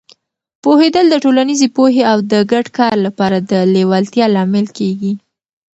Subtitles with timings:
[0.63, 5.13] پوهېدل د ټولنیزې پوهې او د ګډ کار لپاره د لیوالتیا لامل کېږي.